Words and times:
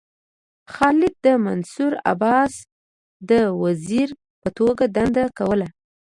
خالد 0.73 1.13
د 1.25 1.27
منصور 1.45 1.93
عباسي 2.11 2.61
د 3.29 3.31
وزیر 3.63 4.09
په 4.41 4.49
توګه 4.57 4.83
دنده 4.95 5.25
کوله. 5.37 5.67